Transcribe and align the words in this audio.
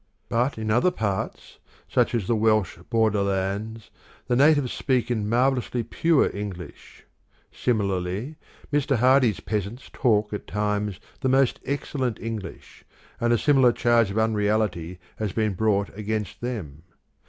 But 0.29 0.57
in 0.57 0.71
other 0.71 0.89
parts, 0.89 1.59
such 1.87 2.15
as 2.15 2.25
the 2.25 2.35
Welsh 2.35 2.75
Borderlands, 2.89 3.91
the 4.25 4.35
natives 4.35 4.71
speak 4.73 5.11
in 5.11 5.29
marvellously 5.29 5.83
pure 5.83 6.35
English. 6.35 7.03
Similarly, 7.51 8.35
Mr. 8.73 8.95
Hardy's 8.95 9.41
peasants 9.41 9.91
talk 9.93 10.33
at 10.33 10.47
times 10.47 10.99
the 11.19 11.29
most 11.29 11.59
excellent 11.65 12.17
English, 12.19 12.83
and 13.19 13.31
a 13.31 13.37
similar 13.37 13.71
charge 13.71 14.09
of 14.09 14.17
unreality 14.17 14.97
has 15.17 15.33
been 15.33 15.53
brought 15.53 15.95
against 15.95 16.41
them. 16.41 16.81